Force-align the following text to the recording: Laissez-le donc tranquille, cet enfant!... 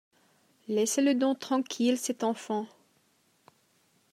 Laissez-le 0.67 1.13
donc 1.13 1.37
tranquille, 1.37 1.95
cet 1.95 2.23
enfant!... 2.23 2.65